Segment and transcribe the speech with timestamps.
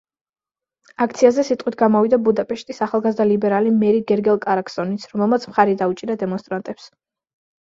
[1.03, 6.91] აქციაზე სიტყვით გამოვიდა ბუდაპეშტის ახალგაზრდა ლიბერალი მერი გერგელ კარაკსონიც, რომელმაც მხარი დაუჭირა დემონსტრანტებს.